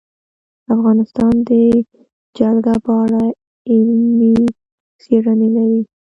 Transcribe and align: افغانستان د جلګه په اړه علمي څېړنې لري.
افغانستان 0.75 1.33
د 1.49 1.51
جلګه 2.37 2.75
په 2.85 2.91
اړه 3.03 3.23
علمي 3.71 4.35
څېړنې 5.01 5.49
لري. 5.57 5.81